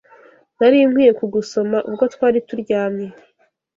Nari 0.57 0.77
nkwiye 0.89 1.11
kugusoma 1.19 1.77
ubwo 1.89 2.03
twari 2.13 2.39
turyamye 2.47 3.07